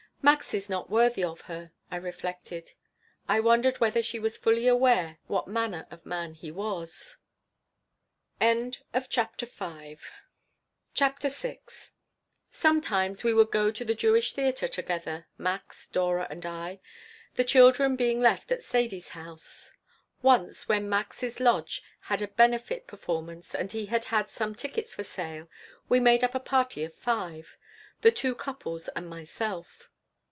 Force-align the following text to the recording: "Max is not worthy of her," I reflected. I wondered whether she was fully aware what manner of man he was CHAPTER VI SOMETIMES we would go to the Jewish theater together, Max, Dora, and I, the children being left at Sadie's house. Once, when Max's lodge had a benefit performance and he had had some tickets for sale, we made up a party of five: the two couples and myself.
"Max 0.23 0.53
is 0.53 0.69
not 0.69 0.87
worthy 0.87 1.23
of 1.23 1.41
her," 1.41 1.71
I 1.89 1.95
reflected. 1.95 2.73
I 3.27 3.39
wondered 3.39 3.79
whether 3.79 4.03
she 4.03 4.19
was 4.19 4.37
fully 4.37 4.67
aware 4.67 5.17
what 5.25 5.47
manner 5.47 5.87
of 5.89 6.05
man 6.05 6.35
he 6.35 6.51
was 6.51 7.17
CHAPTER 8.39 9.47
VI 9.47 9.97
SOMETIMES 12.51 13.23
we 13.23 13.33
would 13.33 13.49
go 13.49 13.71
to 13.71 13.83
the 13.83 13.95
Jewish 13.95 14.33
theater 14.33 14.67
together, 14.67 15.25
Max, 15.39 15.87
Dora, 15.87 16.27
and 16.29 16.45
I, 16.45 16.79
the 17.33 17.43
children 17.43 17.95
being 17.95 18.21
left 18.21 18.51
at 18.51 18.63
Sadie's 18.63 19.09
house. 19.09 19.73
Once, 20.21 20.69
when 20.69 20.87
Max's 20.87 21.39
lodge 21.39 21.81
had 22.01 22.21
a 22.21 22.27
benefit 22.27 22.85
performance 22.85 23.55
and 23.55 23.71
he 23.71 23.87
had 23.87 24.05
had 24.05 24.29
some 24.29 24.53
tickets 24.53 24.93
for 24.93 25.03
sale, 25.03 25.49
we 25.89 25.99
made 25.99 26.23
up 26.23 26.35
a 26.35 26.39
party 26.39 26.83
of 26.83 26.93
five: 26.93 27.57
the 28.01 28.11
two 28.11 28.35
couples 28.35 28.87
and 28.89 29.09
myself. 29.09 29.87